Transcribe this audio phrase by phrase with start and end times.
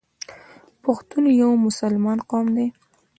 [0.83, 2.67] پښتون یو مسلمان قوم دی.